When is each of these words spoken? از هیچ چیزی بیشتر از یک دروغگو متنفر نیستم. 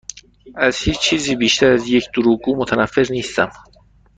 از 0.55 0.77
هیچ 0.77 0.99
چیزی 0.99 1.35
بیشتر 1.35 1.71
از 1.73 1.87
یک 1.87 2.09
دروغگو 2.13 2.55
متنفر 2.55 3.07
نیستم. 3.09 3.51